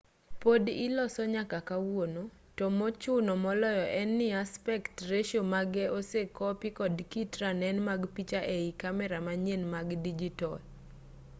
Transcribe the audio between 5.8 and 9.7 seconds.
osekopi kod kit ranen mag picha ei kamera manyien